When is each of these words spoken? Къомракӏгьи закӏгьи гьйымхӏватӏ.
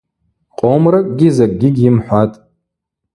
Къомракӏгьи 0.57 1.29
закӏгьи 1.35 1.69
гьйымхӏватӏ. 1.75 2.37